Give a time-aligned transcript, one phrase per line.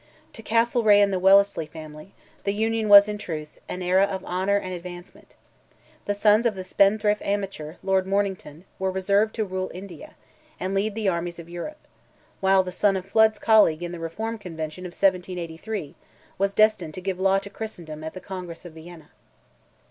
[0.33, 4.57] To Castlereagh and the Wellesley family, the Union was in truth, an era of honour
[4.57, 5.35] and advancement.
[6.05, 10.15] The sons of the spendthrift amateur, Lord Mornington, were reserved to rule India,
[10.59, 11.85] and lead the armies of Europe;
[12.39, 15.93] while the son of Flood's colleague in the Reform convention of 1783,
[16.39, 19.11] was destined to give law to Christendom, at the Congress of Vienna.